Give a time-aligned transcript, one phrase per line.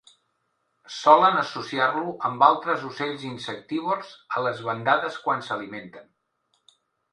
[0.99, 6.13] Solen associar-lo amb altres ocells insectívors a les bandades quan s'alimenten.